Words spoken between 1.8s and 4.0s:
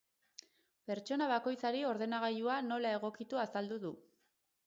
ordenagailua nola egokitu azaldu du.